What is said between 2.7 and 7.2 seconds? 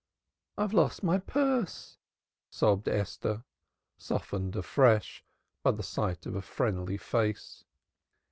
Esther, softened afresh by the sight of a friendly